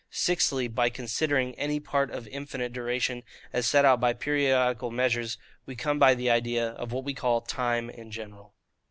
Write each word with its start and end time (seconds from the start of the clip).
Sixthly, 0.09 0.67
by 0.67 0.89
considering 0.89 1.53
any 1.59 1.79
part 1.79 2.09
of 2.09 2.27
infinite 2.29 2.73
duration, 2.73 3.21
as 3.53 3.67
set 3.67 3.85
out 3.85 3.99
by 3.99 4.13
periodical 4.13 4.89
measures, 4.89 5.37
we 5.67 5.75
come 5.75 5.99
by 5.99 6.15
the 6.15 6.27
idea 6.27 6.69
of 6.71 6.91
what 6.91 7.03
we 7.03 7.13
call 7.13 7.39
TIME 7.41 7.91
in 7.91 8.09
general. 8.09 8.55